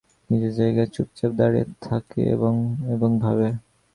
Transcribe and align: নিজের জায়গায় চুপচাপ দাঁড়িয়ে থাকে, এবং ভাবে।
নিজের 0.29 0.53
জায়গায় 0.59 0.89
চুপচাপ 0.93 1.31
দাঁড়িয়ে 1.39 1.65
থাকে, 1.81 2.21
এবং 2.93 3.11
ভাবে। 3.23 3.47